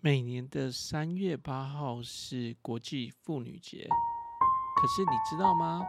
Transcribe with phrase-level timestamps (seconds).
[0.00, 3.78] 每年的三月八号是国际妇女节，
[4.80, 5.82] 可是你知道吗？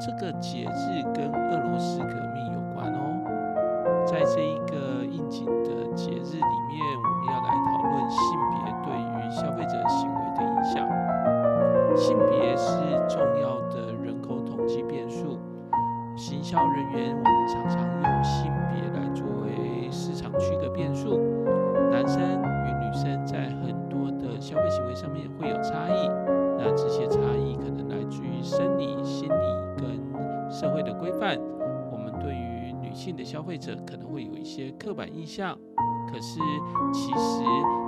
[0.00, 4.06] 这个节日跟俄罗斯革命有关哦。
[4.06, 8.20] 在这一个应景的节日里面，我们要来讨论性
[8.54, 10.88] 别对于消费者行为的影响。
[11.96, 12.78] 性别是
[13.08, 15.36] 重要的人口统计变数，
[16.16, 21.18] 行销人员我们常常用性别来作为市场区隔变数，
[33.18, 35.58] 的消费者可能会有一些刻板印象，
[36.08, 36.38] 可是
[36.92, 37.42] 其实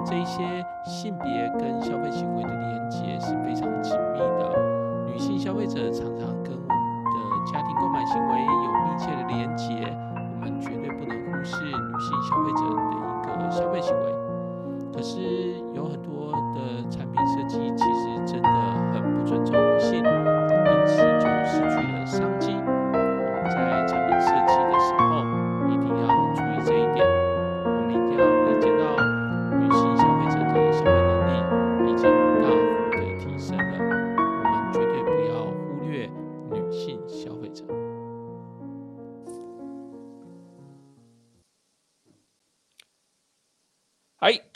[0.04, 0.42] 这一些
[0.84, 5.06] 性别跟消费行为的连接是非常紧密的。
[5.06, 9.96] 女性消费者常常跟我们的家庭购买行为有密切的连接，
[10.34, 14.12] 我们绝对不能忽视女性消费者的一个消费行为。
[14.92, 15.49] 可是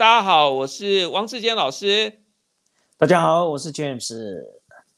[0.05, 2.13] 大家好，我是王志坚老师。
[2.99, 4.15] 大家好，我是 James。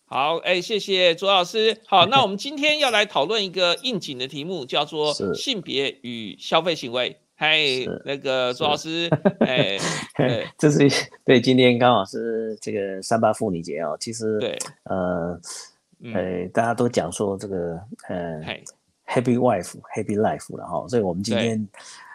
[0.04, 1.80] 好，哎，谢谢卓老师。
[1.86, 7.16] 好，那我们今天要来讨论一个应景的题目，叫做 性别与消费行为。
[7.36, 7.56] 嗨，
[8.04, 9.08] 那个卓老师，
[9.46, 9.78] 哎，
[10.58, 10.88] 这是
[11.24, 13.96] 对，今天刚好是这个三八妇女节哦。
[14.00, 15.40] 其实，对，呃，
[16.02, 18.42] 呃，大家都讲说这个，呃
[19.06, 20.84] ，Happy Wife，Happy Life 了哈。
[20.88, 21.68] 所以我们今天。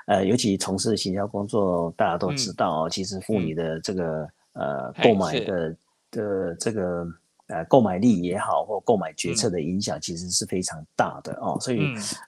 [0.08, 5.76] 呃，尤其从事行销工作，大家都知道哦，其实妇女的这个呃购买的
[6.12, 7.06] 的这个。
[7.52, 11.58] 呃，购买力也好，或购买决策的影响，其实是非常大的哦。
[11.60, 11.80] 所以，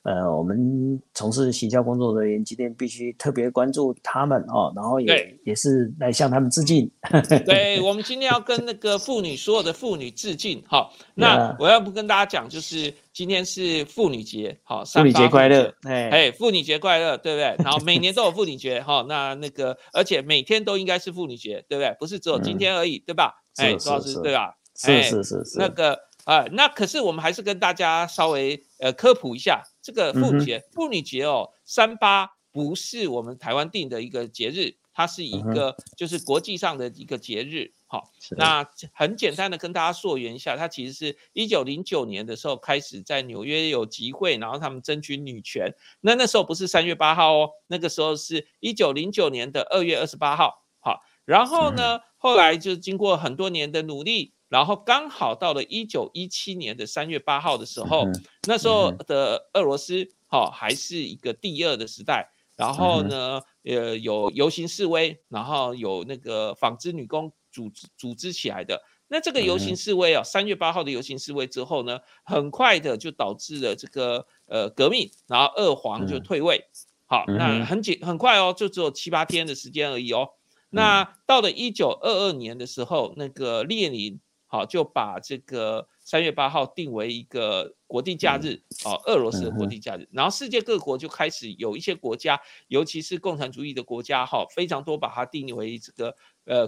[0.03, 6.89] 呃，我们从事行销工作人员今天必须特别关注他们哦，然后也也是来向他们致敬。
[7.45, 10.61] 对，我们今天要跟那个妇女所有的妇女致敬。
[10.67, 17.63] 好，那我要不跟大家讲，就是今天是妇女节，好，妇女节快乐，哎，妇女节快乐，对不对？
[17.63, 21.95] 然后每年都有妇女节，哈，那那个，而且每天都应该是妇女节，对不对？
[22.00, 23.41] 不是只有今天而已，对吧？
[23.57, 24.55] 哎，朱老师，对吧？
[24.75, 37.73] 是是是是，那个啊，那可是我们还是跟大家稍微呃科普一下，这个妇女节，妇女节哦，三八不是我们台湾定的一个节日，它是一个就是国际上的一个节日。
[37.85, 45.72] 好，那很简单的跟大家溯源一下，它其实是一九零九年的时候开始在纽约有集会，然后他们争取女权。
[46.01, 50.63] 那那时候不是三月八号哦，那个时候是一九零九年的二月二十八号。
[50.79, 54.34] 好，然后呢，后来就经过很多年的努力。
[54.53, 58.06] 然后刚好到了一九一七年的三月八号的时候，
[58.47, 62.30] 那时候的俄罗斯哈还是一个第二的时代。
[62.56, 68.80] 然后呢，呃，有游行示威，然后有那个纺织女工组织组织起来的。
[69.08, 76.64] 那这个游行示威啊，三月八号的游行示威之后呢，很快的就导致了这个呃革命，然后二皇就退位。
[77.08, 80.30] 好，那很紧很快哦，就只有七八天的时间而已哦。
[80.70, 84.20] 那到了一九二二年的时候，那个列宁。
[84.53, 90.08] 好，就把这个三月八号定为一个国定假日，哦，俄罗斯的国定假日。
[90.12, 96.16] 然后世界各国就开始有一些国家，尤其是共产主义的国家，哈，非常多把它定为这个
[96.46, 96.68] 呃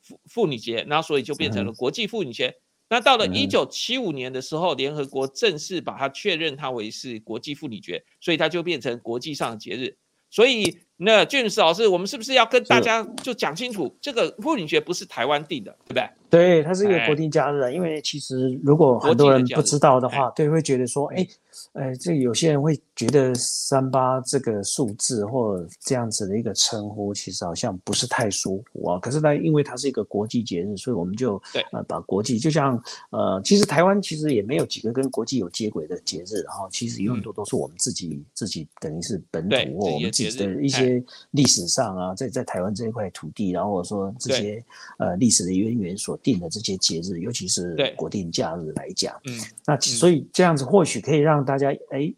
[0.00, 2.56] 妇妇女节，那所以就变成了国际妇女节。
[2.88, 9.98] 那到了一九七五年的时候，联合国正式把它确认它为是国际妇女节，所以它就变成国际上的节日。
[10.36, 10.78] 所以。
[10.98, 16.08] 那俊石老师，我们是不是要跟大家就讲清楚，这个妇女节不是台湾定的，对不对？
[16.30, 17.70] 对，它是一个国定假日。
[17.70, 21.28] 因为其实如果很多人不知道的话，对，会觉得说，哎。
[21.72, 28.98] 哎，这有些人会觉得三八这个数字或这样子的一个称呼，其实好像不是太舒服啊。
[28.98, 31.40] 可是呢，因为它是一个国际节日，所以我们就
[31.72, 44.64] 呃把国际就像呃，其实台湾其实也没有几个跟国际有接轨的节日，然后其实有很多都是我们自己自己等于是本土或我们自己的一些历史上啊，在在台湾这一块土地，然后说这些
[44.98, 51.70] 呃历史的渊源所定的这些节日，尤其是国定假日来讲，嗯，那所以这样子或许可以让大家。
[51.90, 52.12] 哎，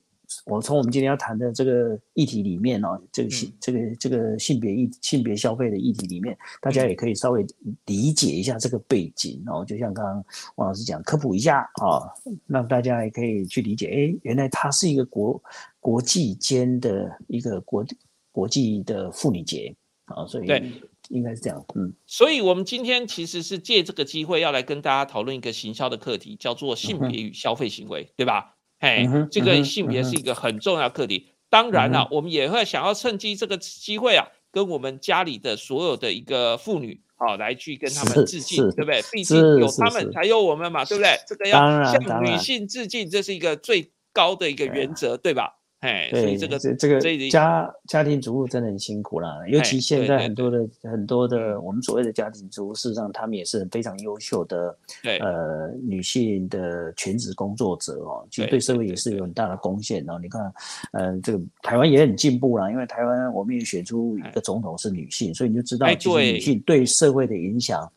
[0.45, 7.47] 我从我们今天要谈的这个议题里面哦，这个性这个这个性别议性别消费的议题里面，大家也可以稍微
[7.87, 9.65] 理解一下这个背景哦。
[9.65, 10.25] 就像刚刚
[10.57, 12.13] 王老师讲，科普一下啊，
[12.47, 13.87] 让大家也可以去理解。
[13.87, 15.43] 哎，原来它是一个国
[15.81, 17.87] 国际间的一个国
[18.31, 20.71] 国际的妇女节啊，所以对
[21.09, 21.65] 应该是这样。
[21.75, 28.57] 嗯，所以我们今天其实是借这个机会要来跟大家讨论一个行销的课题，叫做性别与消费行为，对吧？
[28.79, 31.29] 哎，这个性别是一个很重要课题。
[31.51, 39.03] 当然了，我们也会想要趁机这个机会啊，跟我们家里的所有的一个妇女，好来去跟他们致敬，对不对？
[39.13, 41.19] 毕竟有他们才有我们嘛，对不对？
[41.27, 45.58] 这个要向女性致敬，这是一个最高的一个原则，对吧？
[45.81, 50.59] 哎，所以这个这这个家家庭主妇真的很辛苦啦，尤其现在很多的。
[50.83, 54.77] 很多的我们所谓的家庭主妇，事实上他们也是非常优秀的，
[55.21, 60.19] 呃，女性的全职工作者哦，其实对社会也是有很大的贡献哦。
[60.21, 60.53] 你看，
[60.93, 67.91] 呃，这个台湾也很进步啦，因为台湾我们也选出一个总统是女性，所以你就知道，其实女性对社会的影响，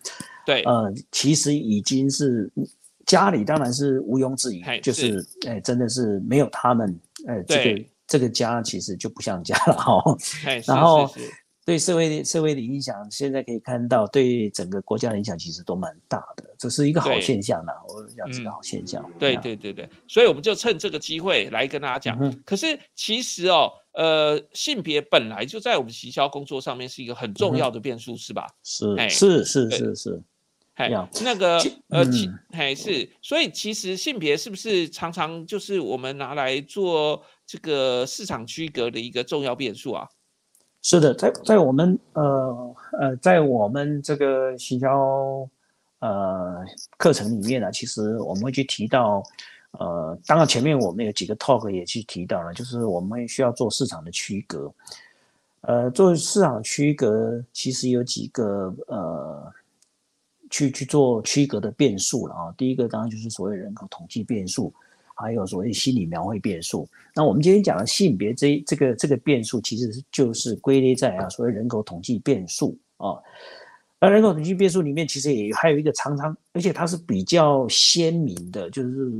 [0.45, 2.49] 对，呃，其实已经是
[3.11, 6.97] 家里当然是毋庸置疑，就是哎，真的是没有他们。
[7.27, 10.01] 哎，这个这个家其实就不像家了哈。
[10.65, 11.13] 然后
[11.65, 17.73] 对社会社会的影响，现在可以看到，对整个国家的影响其实都蛮大的，这是一个好现象呢。
[17.89, 19.03] 我讲是个好现象。
[19.19, 22.43] 对对对对，所以我们就趁这个机会来跟大家讲。
[22.45, 28.47] 可是其实哦，呃，性别本来就在我们行销工作上面是一个很重要的变数，是吧？
[28.63, 30.23] 是是是是是。
[30.81, 40.07] 哎，那个呃，其还是所以其实性别是不是常常就是我们拿来做这个市场区隔的一个重要变数啊？
[40.81, 45.47] 是的，在在我们呃呃，在我们这个行销
[45.99, 46.63] 呃
[46.97, 49.21] 课程里面呢，其实我们会去提到
[49.71, 54.73] 呃，当然前面我们有几个 talk 也去提到了，就是我们需要做市场的区隔。
[55.61, 59.53] 呃，做市场区隔其实有几个呃。
[60.51, 62.53] 去去做区隔的变数了啊！
[62.55, 64.71] 第一个当然就是所谓人口统计变数，
[65.15, 66.87] 还有所谓心理描绘变数。
[67.15, 73.17] 那我们今天讲的性别这这个这个变数，其实就是归类在啊所谓人口统计变数啊。
[73.99, 79.11] 那人口统计变数里面，其实也还有一个常常，而且它是比较鲜明的，就是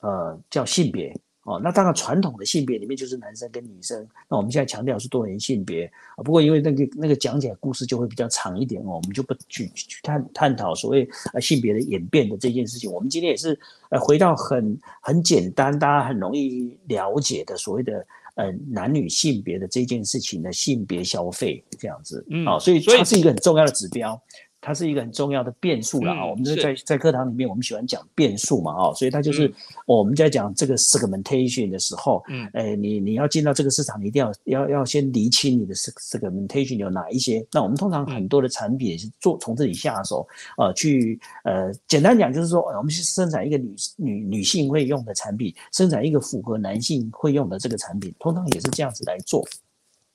[0.00, 1.14] 呃叫性别。
[1.48, 4.06] 哦，那当然，传统的性别里面就是男生跟女生。
[4.28, 6.20] 那我们现在强调是多元性别啊。
[6.22, 12.92] 不过因为那个那个讲起来故事就会比较长一点哦，我们就不去去探探讨所谓呃性别的演变的这件事情。
[12.92, 13.58] 我们今天也是
[13.88, 22.22] 呃回到很很简单，大家很容易了解的所谓的呃男女性别的这件事情的性别消费这样子。
[22.28, 24.20] 嗯，好，所以它是一个很重要的指标。
[24.60, 26.26] 它是一个很重要的变数了啊！
[26.26, 29.52] 我们在在课堂里面，我们喜欢讲变数嘛啊，所以它就是
[29.86, 37.46] 我们在讲这个 segmentation 的时候，嗯，哎，你你要进到这个市场，你一定要要要先厘清你的 segmentation 有哪一些。
[37.52, 40.26] 那我们通常很多的产品是做从这里下手，
[40.56, 49.46] 呃，去呃，简单讲就是说，我们去生产一个女女女性会用的产品，生产一个符合男性会用的这个产品，通常也是这样子来做。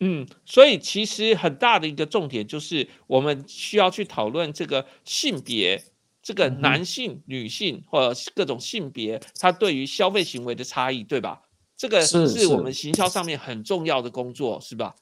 [0.05, 5.81] 嗯，所以其实很大的一个重点就是，我们需要去讨论这个性别，
[6.21, 11.43] 这个男性、女性或者各种性别，它对于消费行为的差异，对吧？
[11.77, 14.93] 这个是我们行销上面很重要的工作，是吧？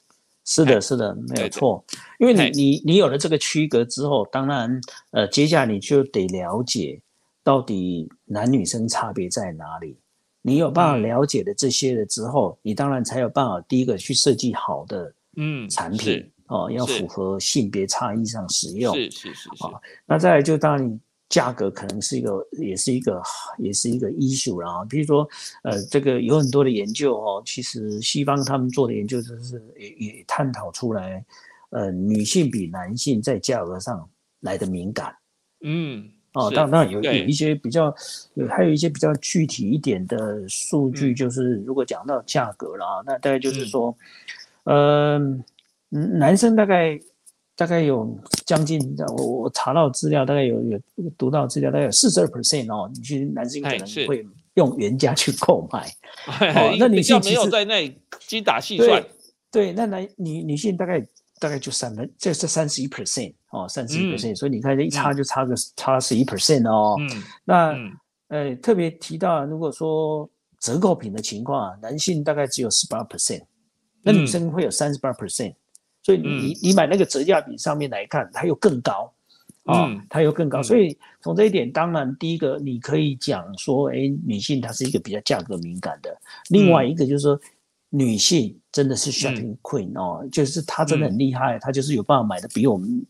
[0.44, 1.84] 是的，是的，没有错。
[2.20, 7.00] 因为你你你有了这个区隔之后，当然，呃，接下来你就得了解
[7.42, 9.96] 到底男女生差别在哪里。
[10.42, 19.64] 你有办法了解的这些了之后，你当然才有办法第一个去设计好的嗯产品哦，要符合性别差异上使用是是是是
[20.04, 23.22] 那再来就当然价格可能是一个也是一个
[23.56, 24.84] 也是一个 issue 啦。
[24.90, 25.26] 比如说
[25.62, 31.24] 呃这个有很多的研究哦，其实西方他们做的研究就是也也探讨出来，
[31.70, 35.14] 呃女性比男性在价格上来的敏感
[35.64, 36.10] 嗯。
[36.34, 37.94] 哦，当然有有一些比较，
[38.34, 43.94] 有还有一些比较具体一点的数据，就是如果讲到价格了啊，那大概就是说，
[44.64, 45.20] 呃，
[45.90, 46.98] 男生大概
[47.54, 48.80] 大概有将近，
[49.18, 50.80] 我我查到资料，大概有有
[51.18, 55.86] 读到资料，大概有四十二 percent 哦，你去男生可能会用原价去购买，
[56.54, 57.94] 哦，那女性没有在那
[58.26, 59.04] 精打细算，
[59.50, 61.06] 对，那男女女性大概。
[61.42, 66.94] 大概就三分，这是三十一 percent 哦，三十一 percent，所以你看这一差就差个差十一 percent 哦。
[67.00, 67.76] 嗯，那
[68.28, 70.30] 呃特别提到，如果说
[70.60, 73.42] 折扣品的情况啊，男性大概只有十八 percent，
[74.02, 75.52] 那女生会有三十八 percent，
[76.04, 79.12] 所以你你买那个折价比上面来看，它又更高
[79.64, 80.62] 啊，它又更高。
[80.62, 86.16] 所以从这一点，当然第一个你可以讲说，哎，女性她是一个比较价格敏感的，
[86.50, 87.36] 另外一个就是说。
[87.94, 93.04] 女性真的是 shopping queen 哦，就是她真的很厉害，她就是有办法买的比我们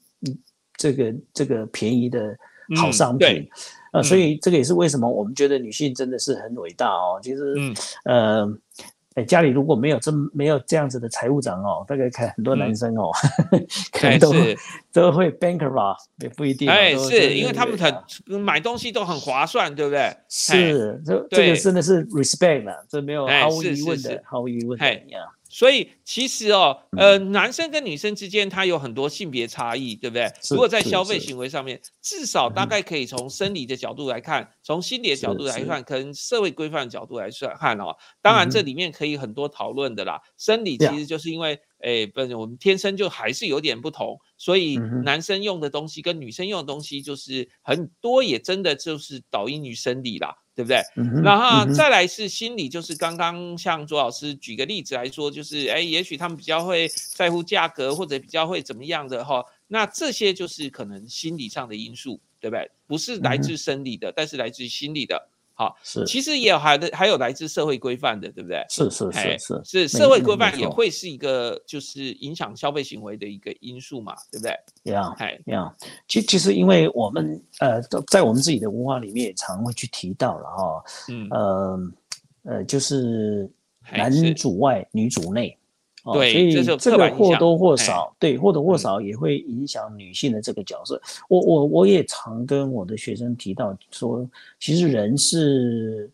[0.77, 2.37] 这个这个便宜的
[2.77, 3.49] 好商品，
[3.93, 7.21] 呃，所以这个也是为什么我们觉得女性真的是很伟大哦。
[7.23, 7.55] 其实，
[8.05, 8.45] 呃，
[9.15, 13.11] 哎，家里如果没有这没有这样子的财务长哦，大概看很多男生哦，
[13.93, 14.33] 可能都
[14.93, 16.69] 都会 bankrupt，也不一定。
[16.69, 20.17] 哎，是因为他们很买东西都很划算，对不对？
[20.29, 24.87] 是，这这个真的是 respect 啊，这没有毫无疑问的，毫无疑问的。
[25.53, 30.33] 所以其实哦，呃，男生跟女生之间他有很多性别差异，对不对？
[30.51, 37.95] 如果在消费行为上面，至少大概可以从生理的角度来看，从心理的角度来看，跟社会规范的角度来算看哦。
[38.23, 40.19] 当然这里面可以很多讨论的啦。
[40.39, 50.35] 生理其实就是因为，哎，不是我们天生就还是有点不同，所以男生用的东西跟女生用的东西就是很多，也真的就是导因于生理啦。
[50.55, 50.83] 对不对？
[51.23, 62.71] 然后再来是心理，就是刚刚像卓老师举个例子来说，就是哎，也许他们比较会在乎价格，或者比较会怎么样的哈，那这些就是可能心理上的因素，对不对？
[62.87, 65.29] 不是来自生理的，但是来自于心理的。
[65.63, 68.65] 好，是，其实也有还的，还有来自社会规范的，对不对？
[68.69, 74.93] 是是是是，是社会规范也会是一个，就是影响消费行为的一个因素嘛，对不对？
[74.93, 75.73] 呀，哎呀，
[76.09, 81.79] 其其实因为我们呃，在我们自己的文化里面也常会去提到了哈，嗯呃
[82.45, 83.49] 呃，就是
[83.93, 85.57] 男主外女主内。
[86.15, 91.01] 对，所以这个或多或少，对或多或少也会影响女性的这个角色。
[91.29, 94.29] 我我我也常跟我的学生提到说，
[94.59, 96.11] 其实人是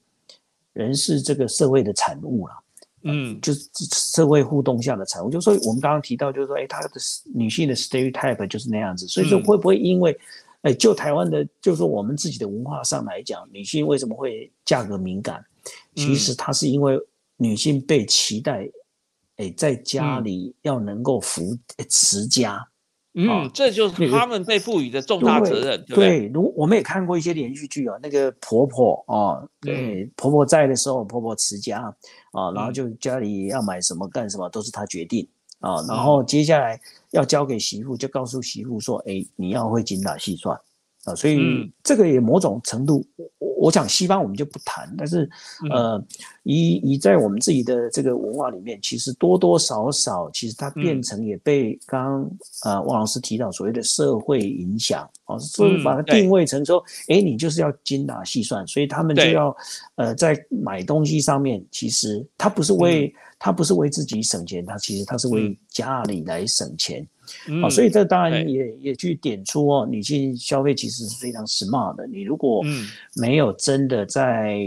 [0.75, 2.59] 人是这个社会的产物啦，
[3.04, 5.30] 嗯，就是社会互动下的产物。
[5.30, 6.90] 就说我们刚刚提到，就是说，哎，她的
[7.35, 9.09] 女性的 stereotype 就是那样子。
[9.09, 10.14] 所以说，会不会因为，
[10.61, 15.42] 哎，就台湾的，就是说我们自己的文化上来讲，女性为什么会价格敏感？
[15.95, 17.00] 其实她是因为
[17.38, 18.68] 女性被期待。
[19.38, 21.57] 哎，在家里要能够扶
[21.88, 22.68] 持家，
[23.14, 25.85] 嗯，这就是他们被赋予的重大责任。
[25.87, 31.83] 对，如我们也看过一些连续剧啊，那个婆婆啊，对，婆婆在的时候，婆婆持家
[32.33, 35.26] 啊，然后就家里要买什么干什么都是她决定
[35.61, 36.78] 啊，然后接下来
[37.12, 40.54] 要交给媳妇，就告诉媳妇说，哎，你要会精打细算。
[41.04, 43.02] 啊，所以这个也某种程度，
[43.38, 45.29] 我我讲西方我们就不谈，但是
[45.71, 46.03] 呃，
[46.45, 52.31] 以以在我们自己的这个文化里面，其实多多少少，其实它变成也被刚刚
[52.65, 59.55] 呃汪老师提到所谓的社会影响啊，所以把它定位成说，哎，你就是要精打细算，所以他们就要
[59.97, 67.07] 呃在买东西上面，其实他不是为他不是为自己省钱，他其实他是为家里来省钱。
[67.62, 72.07] 啊，所以这当然也也去点出哦，女性消费其实是非常 smart 的。
[72.07, 72.65] 你如果
[73.17, 74.59] 没有真的在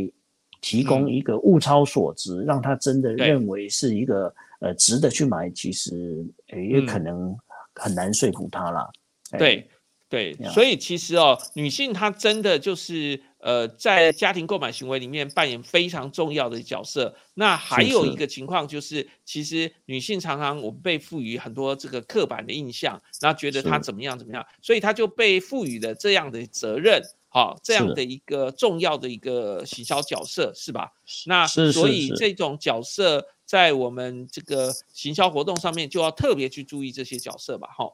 [0.61, 7.35] 提供一个物超所值，让他真的认为是一个呃值得去买，其实也可能
[7.75, 8.89] 很难说服他啦。
[9.37, 9.69] 对
[10.09, 13.21] 对，所以其实哦，女性她真的就是。
[13.43, 17.15] 呃，在家庭购买行为里面扮演非常重要的角色。
[17.33, 27.01] 那还有一个情况就是，其实女性常常我们被赋予很多这个刻板的印象，然后觉得她怎么样怎么样，所以她就被赋予了这样的责任，
[27.33, 30.91] 好，这样的一个重要的一个行销角色，是吧？
[31.25, 37.91] 那所以这种角色在我们这个行销活动上面就要特别去注意这些角色吧，哈，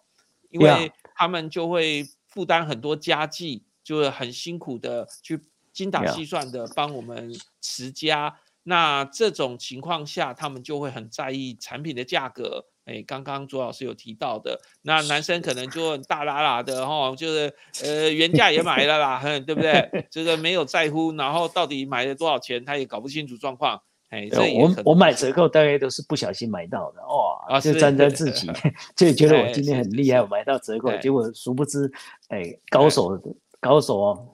[0.50, 3.63] 因为他们就会负担很多家计。
[3.88, 5.39] 就是很辛苦的去
[5.72, 12.65] 精打细算的帮我们持家，那这种情况下，他们就会很在意产品的价格。
[12.88, 17.53] 哎，刚刚卓老师有提到的，那男生可能就大喇喇的哈，就是
[17.84, 20.08] 呃原 价也买了啦，对不对？
[20.10, 23.79] 这个没有在乎，然后到底买了多少钱，他也搞不清楚状况。
[24.10, 28.48] 哎，我我买折扣大概都是不小心买到的哇，就沾沾自喜，
[28.96, 31.91] 就觉得我今天很厉害，我买到折扣，结果殊不知，
[32.29, 33.22] 哎，高手。
[33.60, 34.29] 高手哦，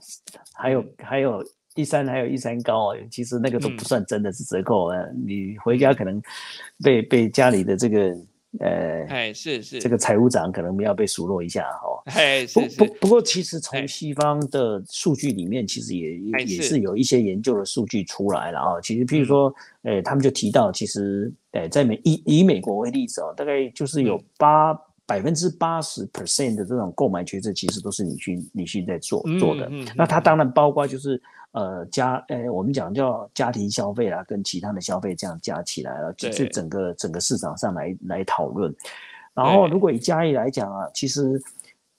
[0.54, 1.42] 还有还有
[1.76, 6.22] 一三还有一三高哦，其实那个都不算真的是折扣啊，你回家可能
[6.84, 8.14] 被被家里的这个
[8.60, 12.02] 呃，哎是是这个财务长可能要被数落一下哦。
[12.06, 18.82] 哎不不不过其实从西方的数据里面，其实也也是有一些研究的数据出来了啊。
[18.82, 24.78] 其实譬如说，哎他们就提到，其实哎在美以以美国为例子哦，大概就是有八。
[25.06, 29.70] 百分之八十 percent 的这种购买决策，其实都是女性女性在做做的。
[29.98, 31.22] 那它当然包括就是
[31.54, 38.72] 呃家呃我们讲叫家庭消费啦，跟其他的消费这样加起来了，就是整个整个市场上来来讨论。
[39.34, 41.42] 然后如果以家业来讲啊，其实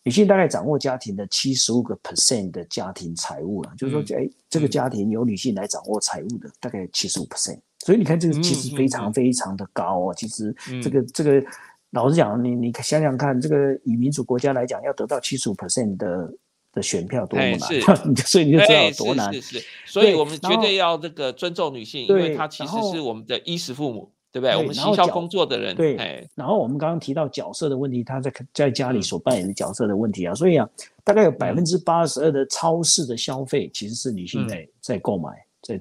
[0.02, 10.14] 女性大概掌握家庭的七十五个 percent 的家庭财务了，就是说哎这个家庭由女性来掌握财务的大概七十五 percent，所以你看这个其实非常非常的高哦。
[10.14, 11.44] 其实这个这个。
[11.90, 16.28] 老实讲，你你想想看，这个以民主国家来讲，要得到七十五 percent 的
[16.74, 17.58] 的选票多么难，
[18.26, 19.32] 所以你就知道多难。
[19.32, 24.10] 是是是，所以我们绝对要这个尊重女性，因为她其实是我们的衣食父母。
[24.34, 24.56] 对不对？
[24.56, 26.28] 我们行销工作的人，对。
[26.34, 30.68] 然后我们刚刚提到角色的问题，她在在家里所扮演的角色的问题啊，所以啊，
[31.04, 35.30] 大概有百分之八十二的超市的消费其实是女性在在购买，
[35.62, 35.78] 在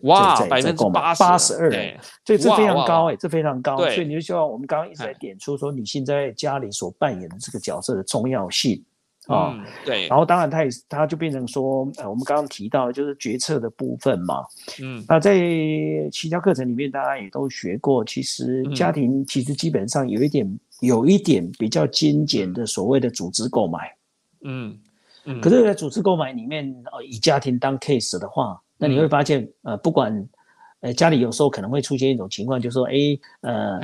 [0.47, 1.71] 在在购买八十二，
[2.23, 3.75] 所以这非常高哎，这非常高。
[3.75, 8.79] 所以你就希望我们刚刚一直在点出说，女性在家里所扮演的这个角色的重要性。
[9.27, 14.43] 啊，对，然后当然他也他就变成说，呃，我们刚刚提到就是决策的部分嘛，
[14.81, 15.39] 嗯，那在
[16.11, 23.95] 其他课程里面大家也都学过，其实家庭其实基本上有一点有一点比较精简的所谓的组织购买，
[24.41, 30.27] 嗯，可是，在组织购买里面，呃，以家庭当 case 的话，那你会发现，呃，不管，
[30.81, 32.93] 呃，家里有时候可能会出现一种情况，就是说，哎，
[33.39, 33.79] 呃，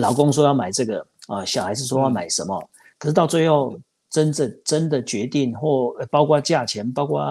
[0.00, 2.58] 老公说要买这个，啊，小孩子说要买什么，
[2.98, 3.78] 可是到最后。
[4.10, 7.22] 真正真的决定或包括价钱，包括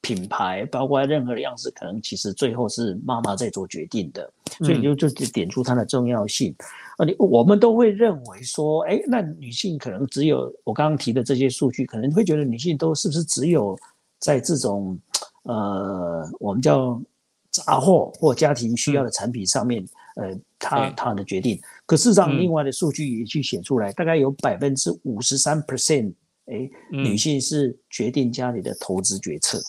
[0.00, 6.54] 品牌，包括任何的样式，可能其实最后是妈妈在做决定的，所以你就就点出它的重要性。
[6.98, 13.78] 啊，你我们都会认为说，哎，那女性可能只有我刚刚提的这些数据，可能会觉得女性都是不是只有
[14.18, 14.98] 在这种
[15.44, 17.00] 呃我们叫
[17.50, 19.84] 杂货或家庭需要的产品上面。
[20.18, 26.12] 呃，他他的决定，可事实上，另外的数据也去写出来，大概有百分之五十三 percent，
[26.46, 29.62] 哎，女性是决定家里的投资决策。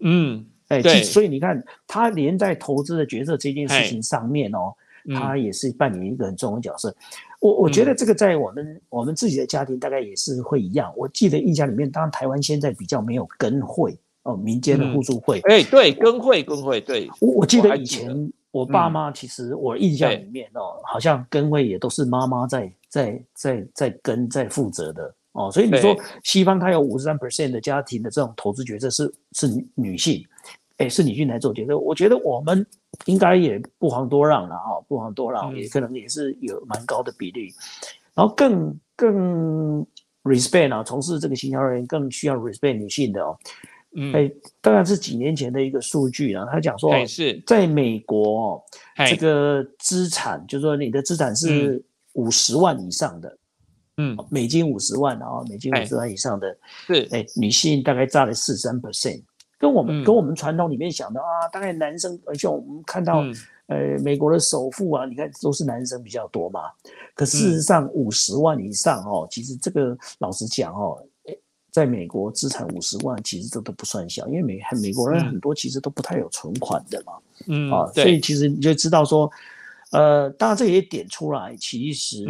[0.00, 4.74] 嗯，哎，对，所以你看，他连在投资的决策这件事情上面哦，
[5.14, 6.94] 他也是扮演一个很重要的角色。
[7.40, 10.92] 我我觉得这个在我们我们自己的家庭大概也是会一样。
[10.94, 15.40] 我记得印象里面，当然台湾现在比较没有跟会哦，民间的互助会。
[15.44, 18.30] 哎，对，跟会跟会，对，我我记得以前。
[18.56, 25.14] 我爸妈其实我印象里面哦，好像跟位也都是妈妈在在在在跟在负责的。
[25.32, 30.24] 哦，所以你说西方它有五十三 percent 的家庭的这种投资决策是是女性，
[30.78, 32.66] 哎，是女性来做决策，我觉得我们
[33.04, 37.52] 应该也不遑多让了啊，不遑多让，也可能也是有蛮高的比例，
[38.14, 39.86] 然后更更
[40.22, 43.36] respect 啊，从事这个行销人员更需要 respect 女性的哦。
[44.12, 46.46] 哎，当然是几年前的一个数据了。
[46.52, 47.42] 他讲说，是。
[47.46, 48.62] 在美国，
[49.08, 51.82] 这个资产，就是说你的资产是
[52.12, 53.38] 五十万以上的，
[53.96, 56.56] 嗯，美金五十万啊，美金五十万以上的，
[56.86, 57.08] 是。
[57.10, 59.22] 哎，女性大概占了四三 percent，
[59.58, 63.24] 跟我们跟我们传统里面想的啊，大概男生，而且我们看到，
[63.68, 66.60] 呃，美国的首富啊，你看都是男生比较多嘛。
[67.14, 71.02] 可事实上，五十万以上哦，其实这个老实讲哦。
[71.76, 77.12] 在美国资产五十万，其实这都不算小，因为美美国人很多其实都不太有存款的嘛，
[77.48, 79.30] 嗯啊，所以其实你就知道说，
[79.90, 82.24] 呃，当然这也点出来，其实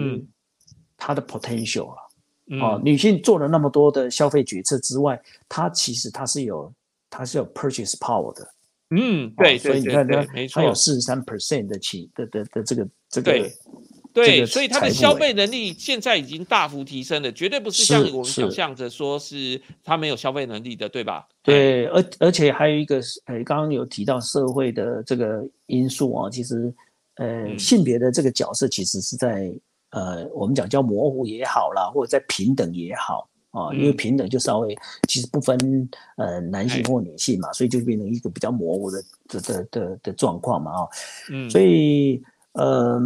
[0.96, 5.16] 它的 potential 了，啊，女性做了那么多的消费决策之外，
[5.48, 6.72] 她其实她是有
[7.08, 8.52] 她是有 purchase power 的，
[8.90, 13.48] 嗯，对，所以你看它它有四十三 percent 的起的的的这个这个。
[14.24, 21.28] 对，所以他的消费能力现在已经大幅提升了，绝对不是像我们想象着说是他没有消费能力的，对吧？
[21.42, 26.72] 对，而而且还有一个，呃，刚刚有提到社会的这个因素啊，其实，
[27.16, 29.52] 呃，性别的这个角色其实是在
[29.90, 34.74] 呃，我们讲叫模糊也好啦，或者在平等也好啊，因为平等就稍微
[35.08, 35.58] 其实不分
[36.16, 40.88] 呃男性或女性嘛，所以就变成一个比较模糊的的的的的状况嘛啊，
[41.30, 42.22] 嗯，所以
[42.54, 42.98] 呃。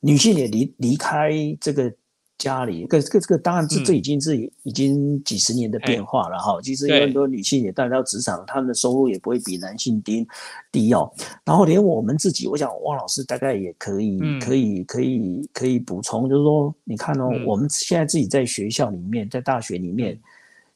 [0.00, 1.92] 女性也离离开这个
[2.38, 6.58] 家里，这这个这个当然这这已经是已经几十年的变化了哈。
[6.62, 10.26] 其实有很多女性也带到职场，她们的收入也不会比男性低
[10.72, 11.12] 低哦。
[11.44, 20.18] 然后连我们自己，我想汪老师大概也可以可以可以可以补充，就是说你看哦，我们现在自己在学校里面，在大学里面，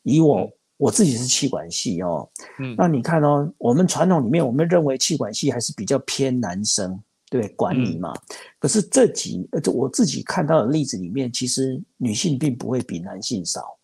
[0.02, 7.00] 以我我自己是气管系哦，嗯，那你看哦，我们传统里面我们认为气管系还是比较偏男生。
[7.34, 8.14] 对管理嘛，
[8.60, 13.76] 可是这几呃，我自己看到的例子里面，其实女性并不会比男性少。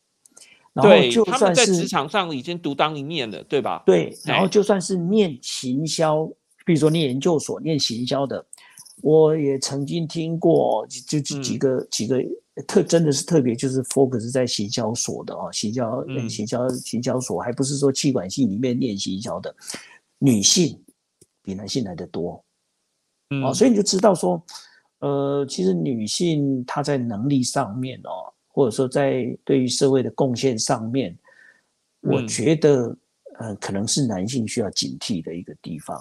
[0.72, 3.82] 然后就算是在职场上已经独当一面了，对吧？
[3.84, 6.24] 对，然后就算是念行销，
[6.64, 8.46] 比如说念研究所念行销的，
[9.02, 12.22] 我也曾经听过，就就几个几个
[12.68, 19.52] 特真的是特别就是 focus 在行销所的哦，行销行销行销所，还不是说气管系里面念行销的
[20.20, 20.80] 女性
[21.42, 22.40] 比男性来的多。
[23.44, 24.42] 哦，所以你就知道说，
[24.98, 31.16] 呃，其实女性她在能力上面哦，或者说在对于社会的贡献上面，
[32.00, 32.96] 我觉得，
[33.38, 35.96] 呃，可能是男性需要警惕的一个地方。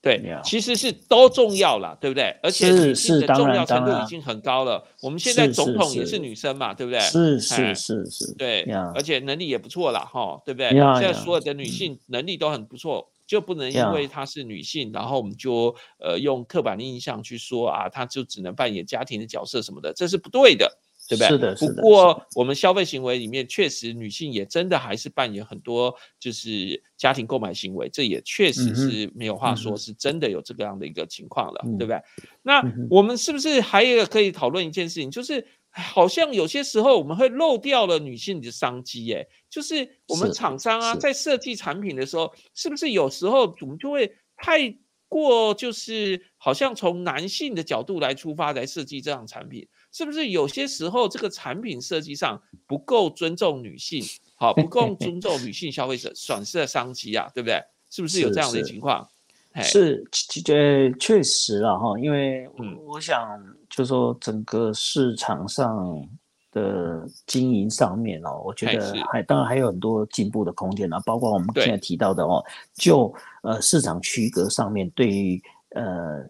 [0.00, 2.36] 对，其实是都重要了，对不对？
[2.42, 4.84] 而且女性的重要程度已经很高了。
[5.00, 7.00] 我们现在总统也是女生嘛，对不对？
[7.00, 8.62] 是是是是，对，
[8.94, 10.70] 而且能力也不错了，哈，对不对？
[10.70, 20.78] 现在所有的女性能力都很不错，就不能因为她是女性，然后我们就呃用刻板印象去说啊，她就只能扮演家庭的角色什么的，这是不对的。
[21.08, 21.28] 对不对？
[21.28, 31.98] 是的，不过我们消费行为里面，确实女性也真的还是扮演很多，就是家庭购买行为，这也确实是没有话说，是真的有这个样的一个情况了，对不对？
[32.42, 44.76] 那我们是不是还有可以讨论一件事情，就是好像有些时候我们会漏掉了女性的商机，哎，就是我们厂商啊，在设计产品的时候，是不是有时候我们就会太
[45.08, 49.66] 过，就是好像从男性的角度来出发来设计这样产品？
[49.92, 54.04] 是不是有些时候这个产品设计上不够尊重女性，
[54.36, 57.62] 好不够 尊重女性消费者，损失了商机啊，对不对？
[57.90, 59.08] 是不是有这样的情况？
[59.56, 60.04] 是，
[60.46, 62.48] 呃，确实了哈，因为
[62.86, 66.08] 我想就说整个市场上
[66.52, 76.28] 的经营上面哦，我觉得还当然还有很多进步的空间啊，包括我们现在提到的哦，就呃市场区隔上面对于呃。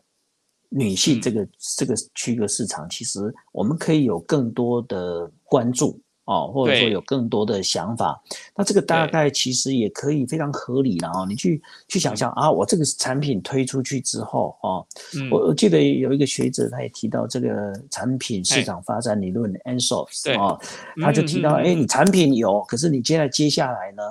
[0.71, 5.99] 女性这个这个区隔市场，其实我们可以有更多的关注
[6.29, 8.23] 哦，或者说有更多的想法。
[8.55, 11.25] 那这个大概其实也可以非常合理了哦。
[11.27, 14.87] 你去去想象啊，我这个产品推出去之后哦，
[15.31, 20.61] 我我记得有一个学者他也提到这个产品市场发展理论 （Ansos） 哦，
[21.01, 24.03] 他就提到，哎，你产品有，可是你接下来接下来呢？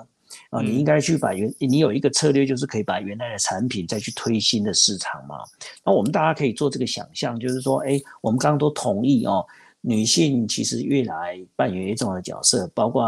[0.49, 5.39] 啊，你应该去把原你有一个策略，就是可以把原来的产品再去推新的市场嘛。
[5.83, 9.45] 那我们大家可以做这个想象，就是说，哎，我们刚刚都同意哦，
[9.81, 13.03] 女性其实越来扮演越重要的角色，包括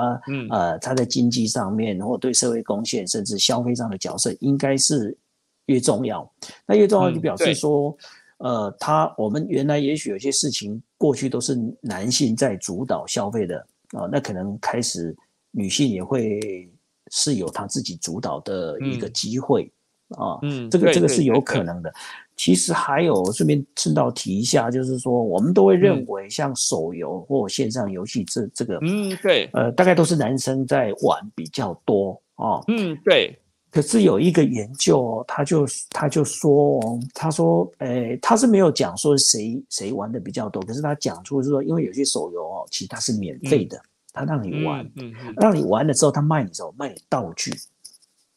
[0.50, 5.18] 呃她在经济上面或对社会贡献，甚至消费上的角色，应该是
[5.66, 6.30] 越重要。
[6.66, 7.96] 那越重要就表示说，
[8.38, 13.58] 呃，她我们原来也许有些事情过去都是男性在主导消费的
[13.92, 15.16] 啊，那可能开始
[15.52, 16.70] 女性也会。
[17.12, 19.68] 是有她自己主导的一个机会
[20.10, 21.92] 啊，嗯，这个这个是有可能的。
[22.40, 33.38] 其实还有顺便顺道提一下，就是说我们都会认为像手游或线上游戏这这个，嗯，对，呃，大概都是男生在玩比较多啊，嗯，对。
[33.70, 36.80] 可是有一个研究，他就他就说，
[37.14, 43.78] 他说，诶，他是没有讲说谁谁玩的比较多，可是他讲出是说，因为有些手游哦，其实它是免费的。
[44.12, 46.74] 他让你玩，嗯让你玩了之后，他卖你什么？
[46.80, 47.52] 卖你道具，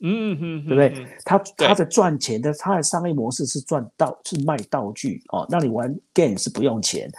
[0.02, 1.06] 嗯哼，对不对？
[1.24, 5.46] 他他的赚钱的，他的商业模式是赚道，是卖道具哦。
[5.48, 7.10] 那你玩 game 是不用钱。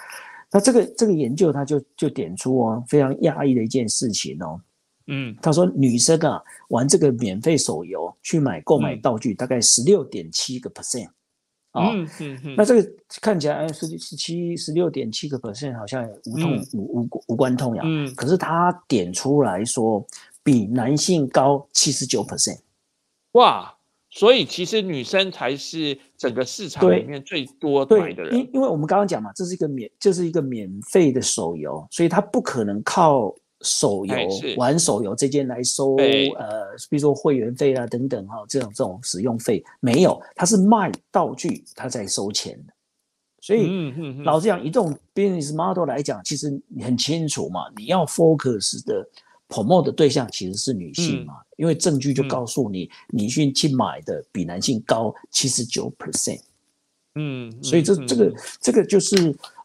[0.51, 4.59] 那这个这个研究，他就就点出哦，非常压抑的一件事情哦。
[5.07, 11.09] 嗯，他说女生啊，玩这个免费手游去买购买道具，大概十六点七个 percent。
[11.75, 20.05] 嗯嗯嗯，那这个看起来哎，十十七十六点七个 percent 好像无痛无无无关痛痒，嗯，可是他点出来说
[20.43, 22.59] 比男性高七十九 percent，
[23.33, 23.75] 哇，
[24.09, 33.33] 所以其实女生才是整个市场里面最多买的人，因因为我们刚刚讲嘛，这是一个免，这是一个免费的手游，所以它不可能靠。
[33.65, 34.13] 手游
[34.57, 42.73] 玩手游这件来收呃，比如说会员费啊等等哈，这种这种使用费没有，它是卖道具，它在收钱的。
[43.39, 43.93] 所以
[44.25, 49.07] 老实讲，以这种 business model 来讲，其实你很清楚嘛，你要 focus 的
[49.53, 56.41] promote 的对象其实是女性嘛，因为证据就告诉你，女性去买的比男性高七十九 percent。
[57.13, 59.15] 嗯，所以这这个这个就是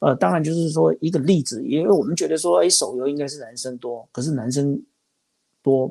[0.03, 4.79] 呃，当然就是说一个例子，因为我们觉得说，哎，手游应该是男生多，可是男生
[5.62, 5.90] 多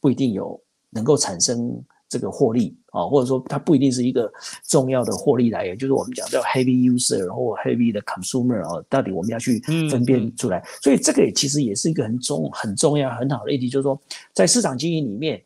[0.00, 4.30] 不一定有能够产生这个获利啊，或者说它不一定是一个
[4.68, 9.58] 重要的获利来源，就是我们讲叫 heavy user 或 heavy 的 consumer 啊，到底我们要去
[9.90, 10.62] 分辨出来。
[10.82, 14.00] 所以这个也其实也是一个很重很重要很好的议题，就是说
[14.32, 15.42] 在市场经营里面，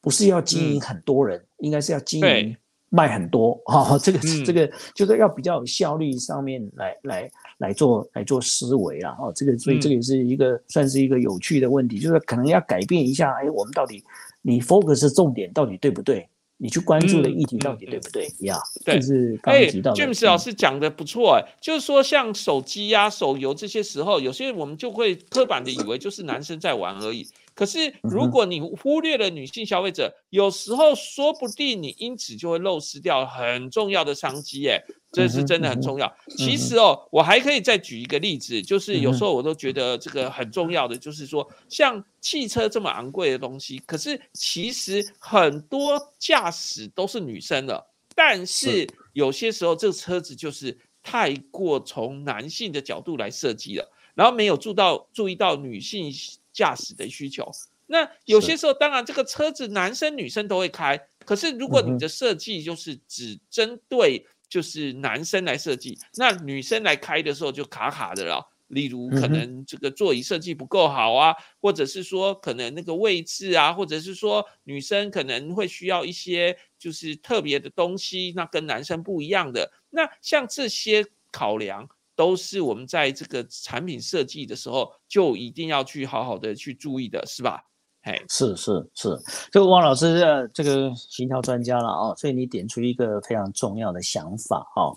[0.00, 2.56] 不是要经营很多人，应该是要经营。
[2.90, 14.02] 卖很多哈，这个这个就是要比较有效率上面来来来做来做思维啊，哦，这个所以这个也是一个算是一个有趣的问题，就是可能要改变一下，哎，我们到底
[14.40, 16.26] 你 focus 重点到底对不对？
[16.60, 18.28] 你去关注的议题到底对不对？
[18.40, 19.96] 呀，对，是刚提到的。
[19.96, 27.26] James 老师讲的不错，哎，就是说像手机呀、手游这些时候，有些我们就会刻板的以为就是男生在玩而已。
[27.58, 36.16] 可是，如果你忽略了女性消费者，有时候说不定你因此就会漏失掉很重要的商机，哎，这是真的很重要。
[36.36, 47.84] 其实哦，我还可以再举一个例子，就是有时候我都觉得这个很重要的，就是说像汽车这么昂贵的东西，可是其实很多驾驶都是女生的。
[48.14, 56.12] 但是有些时候这个车子就是太过从男性的角度来设计了，然后没有注到注意到女性
[56.58, 57.48] 驾驶的需求。
[57.86, 68.44] 那有些时候，当然这个车子男生女生都会开，可是如果你的设计就是只针对就是男生来设计，那女生来开的时候就卡卡的了。
[68.66, 79.72] 例如可能这个座椅设计不够好啊，或者是说可能那个位置啊，或者是说女生可能会需要一些就是特别的东西，那跟男生不一样的。
[79.88, 81.88] 那像这些考量，
[82.18, 87.62] 都是我们在这个产品设计的时候就一定要去好好的去注意的，是吧？
[88.02, 89.16] 哎，是是是，
[89.52, 94.90] 这个汪老师呃，这个行销专家了啊，所以你点出一个非常重要的想法啊，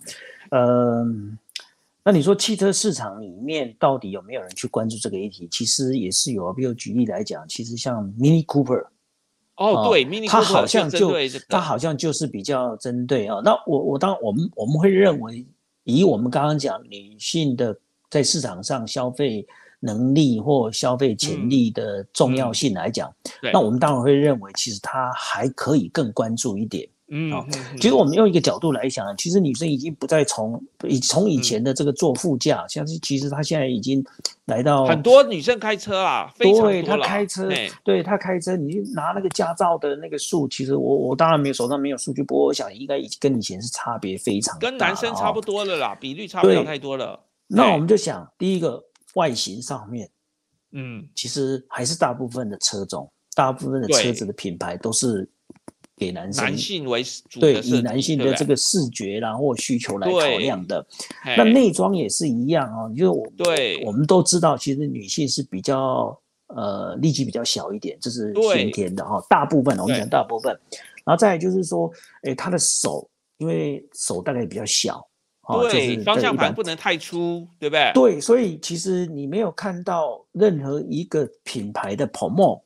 [0.49, 1.37] 嗯。
[2.03, 5.47] 那你说汽车市场里面到底有没有人去关注这个议题？
[5.51, 6.51] 其实也是有啊。
[6.51, 8.87] 比如举例来讲，其实像 Mini Cooper，
[9.57, 11.13] 哦，对，Mini Cooper，它好像就
[11.47, 13.39] 它好像就是比较针对啊。
[13.45, 15.45] 那我我当我们我们会认为，
[15.83, 17.77] 以我们刚刚讲女性的
[18.09, 19.45] 在市场上消费
[19.79, 23.11] 能力或消费潜力的重要性来讲，
[23.51, 26.87] 那我们当然会认为，其实她还可以更关注一点。
[27.13, 27.29] 嗯，
[27.75, 34.01] 其实我们用一个角度来想，其实女生已经不再从以从以前的这个坐副驾，像是其实她现在已经
[34.45, 37.49] 来到很多女生开车啊，对她开车，
[37.83, 47.19] 对她开车，你拿那个驾照的那个数，其实我我当然没有手上没有数据，不过我想应该跟以前是差别非常跟男生差不多了啦，比率差不了太多了。
[47.45, 48.81] 那我们就想第一个
[49.15, 50.09] 外形上面，
[50.71, 55.29] 嗯，其实还是大部分的车种，大部分的车子的品牌都是。
[56.01, 60.83] 给男生，男性为主，对，以男性的这个视觉然后需求来考量的。
[61.37, 69.23] 那内装也是一样哦，就是我，对，我们都知道，其实女性是比较呃力气比较小一点，这是先天的哈。
[69.29, 70.51] 大部分我们讲大部分，
[71.05, 71.91] 然后再就是说，
[72.23, 75.07] 哎，她的手，因为手大概比较小，
[75.69, 77.91] 对，方向盘不能太粗，对不对？
[77.93, 82.59] 对，所以其实你没有看到任何一个品牌的 promo。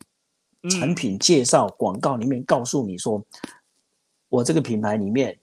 [0.70, 3.24] 产品介绍广告里面告诉你说，
[4.30, 5.38] 我这个品牌里面，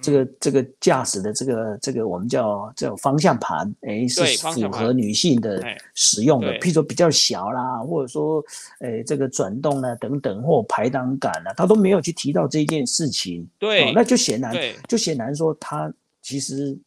[0.00, 5.62] 这个这个驾驶的这个这个我们叫叫方向盘，哎，是符合女性的
[5.94, 8.42] 使用的，譬如说比较小啦，或者说，
[8.80, 13.46] 哎，这个转动啦等等，或排挡杆啊，他都没有去提到这件事情。
[13.58, 14.54] 对，那就显然
[14.88, 16.78] 就显然说，他其实，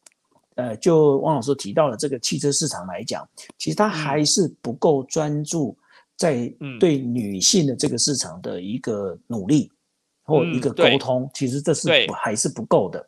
[0.56, 5.78] 呃，就汪老师提到了这个汽车市场来讲，其实他还是不够专注。
[6.22, 9.72] 在对女性的这个市场的一个努力
[10.24, 13.04] 或一个沟通，其实这是还是不够的。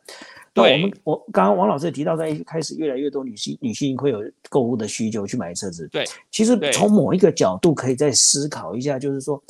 [0.52, 5.86] 那我们我刚刚王老师也提到，在一开始越来越多女性女性会有购物的需求去买车子。
[5.92, 9.40] 对，其实从某一个角度可以再思考一下，就是说，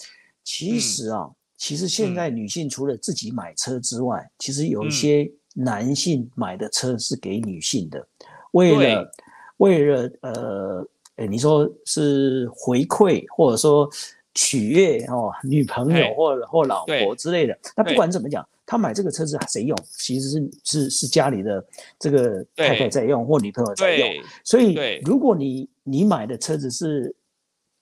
[0.43, 8.07] 其实啊，其实现在女性除了自己买车之外，其实有一些男性买的车是给女性的，
[8.51, 9.11] 为了
[9.57, 10.87] 为了呃。
[11.17, 13.89] 哎，你说是回馈，或者说
[14.35, 17.57] 取悦哦，女朋友或者或老婆之类的。
[17.77, 19.79] 那不管怎么讲，他买这个车子谁用？
[19.97, 21.65] 其实是是是家里的
[22.01, 24.09] 这个太太在用，或女朋友在用。
[24.43, 27.15] 所以，如果你你买的车子是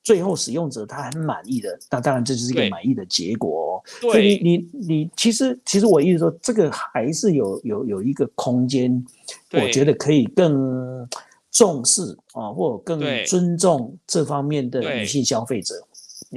[0.02, 3.82] 最后使用者他很满意的，那当然这就是一个满意的结果。
[3.98, 9.02] 所以你你你其实其实我意思说，这个还是有有有一个空间，
[9.52, 11.08] 我觉得可以更。
[11.52, 15.74] 重视啊，或更尊重这方面的女性消费者。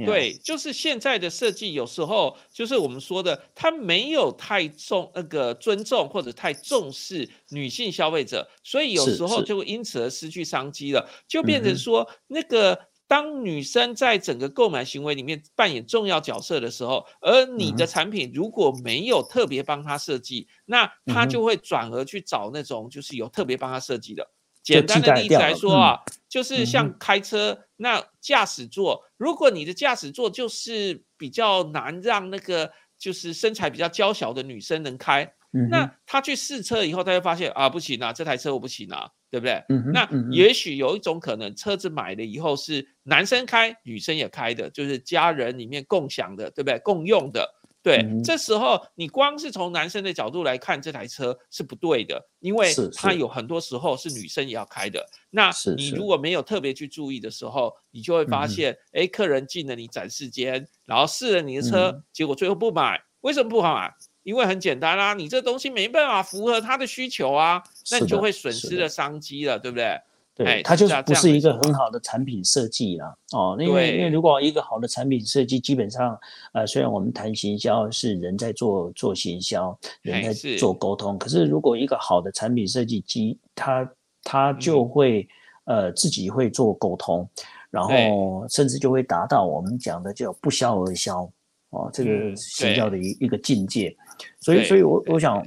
[0.04, 24.28] 对，就是现在的设计有时候就是我们说的，它没有太重那个尊重或者太重视女性消费者，所以有时候就会因此而失去商机了，就变成说那个当女生在整个购买行为里面扮演重要角色的时候，而你的产品如果没有特别帮她设计，那她就会转而去找那种就是有特别帮她设计的。
[24.66, 35.32] 简单的例子来说啊，就是像开车，那驾驶座，如果你的驾驶座就是比较难让那个就是身材比较娇小的女生能开，
[35.70, 39.62] 那她去试车以后，她就发现啊，不行啊，这台车我不行啊，对不对？
[39.92, 46.80] 那也许有一种可能，车子买了以后是男生开，女生也开的，就是家人里面共享的，对不对？
[46.80, 47.48] 共用的。
[47.86, 55.06] 对，这时候你光是从男生的角度来看这台车是不对的，因为它有很多时候是女生也要开的。
[55.30, 63.00] 那你如果没有特别去注意的时候，你就会发现，哎，客人进了你展示间，然后试了你的车，结果最后不买。
[63.20, 63.94] 为什么不好买？
[64.24, 69.96] 因为很简单啦，你这东西没办法符合他的需求啊，那你就会损失了商机了，对不对？
[70.36, 73.56] 对，它就不是一个很好的产品设计啦哦。
[73.58, 76.18] 因为因为如果一个好的产品设计，基本上
[76.52, 83.90] 呃，虽然我们谈行销是人在做做行销，人在做沟通，可是如果一个好的产品设计机，它
[84.22, 85.26] 它就会
[85.64, 87.26] 呃自己会做沟通，
[87.70, 91.22] 然后甚至就会达到我们讲的叫不销而销
[91.70, 93.96] 哦，这个行销的一一个境界。
[94.40, 95.42] 所以所以我我想。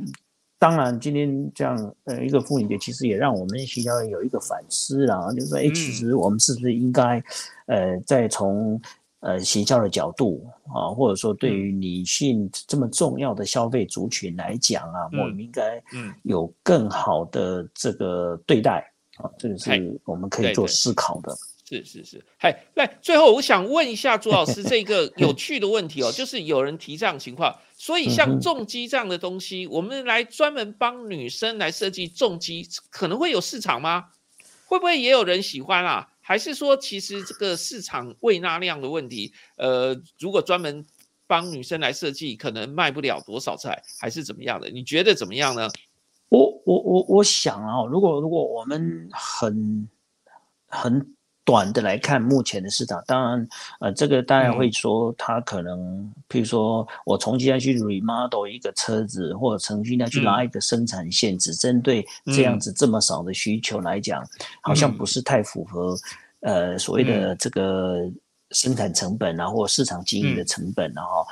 [0.59, 7.23] 当然，今天这样呃一个妇女节，其实也让我们学校有一个反思啦，就是说，哎，其实我们是不是应该，
[7.67, 8.79] 呃，再从
[9.21, 15.81] 呃行销的角度啊，或者说对于女性这么重要的消费族群来讲啊，我们应该
[16.23, 21.33] 有更好的这个对待啊，这个是我们可以做思考的。
[21.69, 34.07] 是是是，嗨，来最后我想问一下朱老师这个 有趣的问题哦，就是有人提这样情况，所以像重机这样的东西，我们来专门帮女生来设计重机，可能会有市场吗？
[34.65, 36.09] 会不会也有人喜欢啊？
[36.21, 39.31] 还是说其实这个市场未纳量的问题？
[39.57, 40.83] 呃，如果专门
[41.27, 44.71] 帮女生来设计，可能卖不了多少菜，还是怎么样的？
[44.71, 45.69] 你觉得怎么样呢？
[46.29, 49.87] 我我我我想啊，如果如果我们很
[50.65, 51.13] 很。
[51.49, 53.47] 短的来看，目前的市场，当然，
[53.79, 55.79] 呃，这个大家会说，它可能，
[56.29, 64.23] 譬如说我重新要去 remodel 一个车子，或者重新要去拉一个生产线，只针对这样子这么少的需求来讲，
[64.61, 65.97] 好像不是太符合，
[66.41, 68.07] 呃，所谓的这个
[68.51, 71.25] 生产成本啊，或市场经营的成本啊，哈。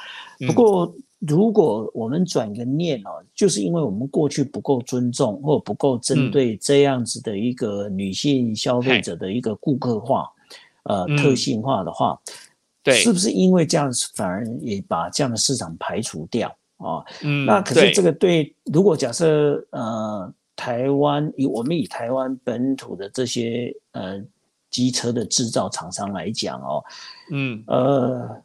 [0.48, 0.92] 不过。
[1.20, 10.30] 如果我们转个念哦，就是因为我们过去不够尊重，或不够针对这样子的一个女性消费者的一个顾客化，
[10.84, 12.20] 呃，特性化的话，
[12.84, 17.04] 对，是不是因为这样子反而也把这样的市场排除掉啊？
[17.24, 24.24] 嗯，那可是这个对，如果假设呃，台湾以我们以台湾本土的这些呃
[24.70, 26.84] 机车的制造厂商来讲哦，
[27.32, 28.44] 嗯，呃。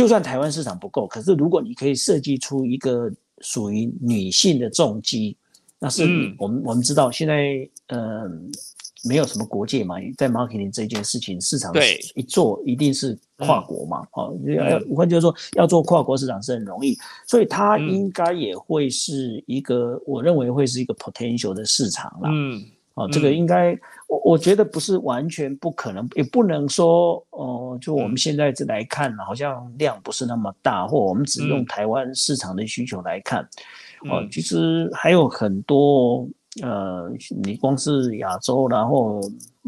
[0.00, 5.36] 就算台湾市场不够，可是如果你可以设计出一个属于女性的重机，
[5.78, 6.04] 那是
[6.38, 8.22] 我们我们知道现在呃
[9.04, 11.70] 没有什么国界嘛，在 marketing 这件事情，市场
[12.14, 22.30] 一做一定是跨国嘛，哦，要要，换就是说要做跨国市场是很容易，所以它应该也会是一个，我认为会是一个 potential 的市场啦。
[22.32, 22.64] 嗯。
[23.00, 23.72] 哦，这个应该
[24.08, 33.42] 我我觉得不是完全不可能，也不能说哦，就我们现在这来看，好像量不是那么大，或我们只用台湾市场的需求来看，
[34.10, 36.28] 哦，其实还有很多
[36.62, 37.10] 呃，
[37.42, 39.20] 你光是亚洲，然后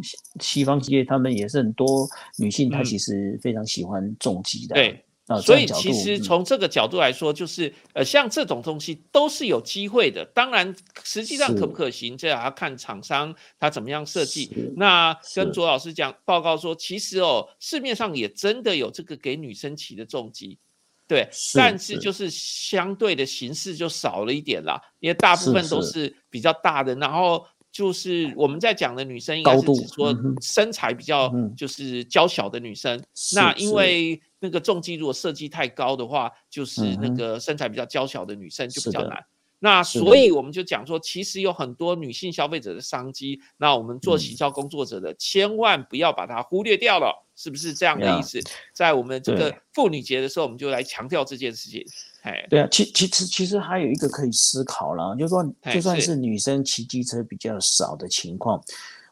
[0.02, 2.06] 西西方企业，他们也是很多
[2.38, 4.74] 女性，她其实非常喜欢重疾的。
[4.74, 5.02] 对。
[5.40, 10.24] 所以其实从这个角度来说，就是呃，像这种东西都是有机会的。
[10.34, 14.50] 当然，实际上可不可行，这要看厂商他怎么样设计。
[14.76, 20.58] 那跟卓老师讲报告说，其实哦，市面上也真的有这个给女生骑的重机，
[21.06, 27.46] 对，但是就是相对的形式就少了一点啦，因为大部分都是比较大的，然后。
[27.72, 33.02] 就是我们在讲的女生，应该是指说身材比较就是娇小的女生。
[33.34, 39.24] 那因为那个重机如果设计太高的话，就是那个身材比较娇小的女生就比较难。
[39.64, 43.40] 那所以我们就讲说，其实有很多女性消费者的商机。
[43.56, 48.40] 那我们做洗销工作者的，千万不要把它忽略掉了，是不是这样的意思？
[48.74, 51.86] 在我们这个妇女节的时候，我们就来强调这件事情。
[52.22, 58.60] 哎对啊，其其实其实还有一个可以思考了，就是说，就算是女生骑机车比较少的情况，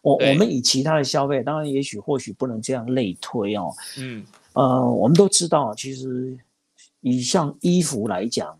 [0.02, 3.72] 我我们以其他的消费，当然也许或许不能这样类推哦。
[3.98, 6.38] 嗯，呃，我们都知道，其实
[7.00, 8.59] 以像衣服来讲，哎，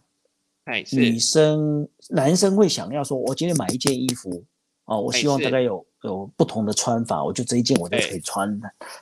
[0.93, 4.45] 女生男生会想要说，我今天买一件衣服
[4.85, 8.61] 啊，我希望大概有有不同的穿法，我就这一件我就可以穿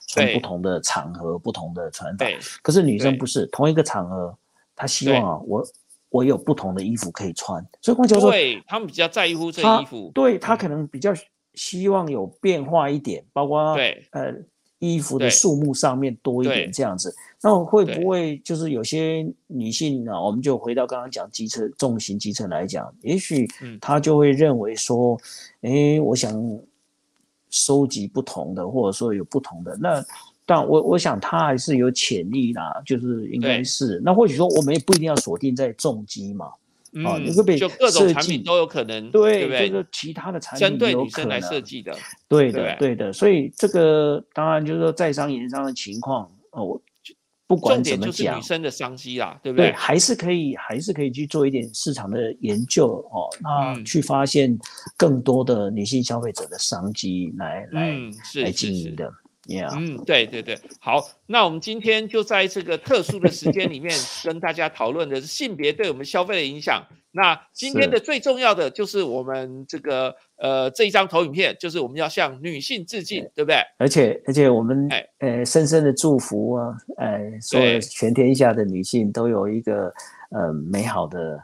[0.09, 2.27] 穿不同的场合，不同的穿法。
[2.63, 4.37] 可是女生不是同一个场合。
[4.81, 5.67] 她希望啊，我
[6.09, 11.13] 我有不同的衣服可以穿，所以换句话说，对他们比较在乎这衣服，对他可能比较
[11.55, 14.07] 希望有变化一点，包括对。
[14.13, 14.33] 呃
[14.79, 17.15] 衣服的数目上面多一点这样子。
[17.41, 20.13] 那会不会就是有些女性呢？
[20.13, 23.49] 我们就回到刚刚讲机车重型机车来讲，也许
[23.81, 25.19] 她就会认为说，
[25.63, 26.59] 哎，我想
[27.51, 30.05] 收集不同的，或者说有不同的那。
[30.51, 34.01] 但我我想他还是有潜力啦，就是应该是。
[34.03, 36.51] 那或许说我们也不一定要锁定在重机嘛，
[37.05, 41.95] 啊，你会被就各种产品都有可能，对，就是其他的产品针对女生来设计的，
[42.29, 43.13] 对的，对的。
[43.13, 46.81] 所以这个当然就是说在商言商的情况哦，
[47.47, 49.69] 不管怎么讲，女生的商机啦，对不对？
[49.69, 54.59] 对，还是可以，还是可以去做一点市场的研究哦，那去发现
[54.97, 57.97] 更多的女性消费者的商机来来
[58.43, 59.13] 来经营的。
[59.49, 66.85] 嗯，对对对，好，那我们今天就在这个特殊的时间里面 跟大家讨论的是性别对我们消费的影响。
[67.13, 73.57] 那今天的最重要的就是我们这个呃这一张投影片，就是我们要向女性致敬，对不对？
[73.79, 74.87] 而且而且我们
[75.19, 79.93] 呃深深的祝福啊，呃，所有全天下的女性都有一个
[80.31, 81.43] 呃美好的。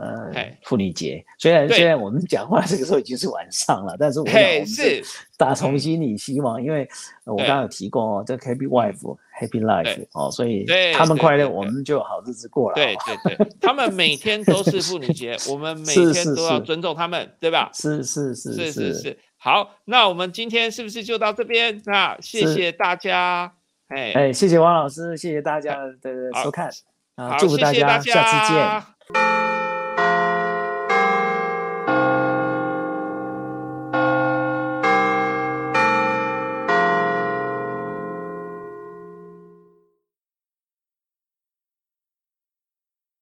[0.00, 5.02] 呃，妇女节虽然虽然我们讲话这个时候已经是晚上了，但是我们是
[5.36, 6.88] 打从心里希望，因为
[7.24, 12.74] 我刚刚有提过哦，这 Happy Wife Happy Life 哦，所以他们快乐，我们就好日子过了。
[12.74, 17.70] 对对对，他们每天都是妇女节，我们每天都要尊重他们，对吧？
[17.72, 19.18] 是是是是是是。
[19.38, 21.80] 好，那我们今天是不是就到这边？
[21.84, 23.52] 那谢谢大家。
[23.88, 26.68] 哎哎，谢谢王老师，谢谢大家的收看
[27.14, 29.55] 啊，祝福大家，下次见。